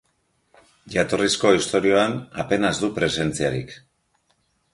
Jatorrizko 0.95 1.51
istorioan 1.57 2.15
apenas 2.45 2.73
du 2.85 2.91
presentziarik. 2.97 3.79